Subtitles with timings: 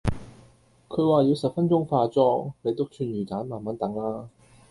[0.87, 4.29] 佢話要十分鐘化妝，你篤串魚旦慢慢等啦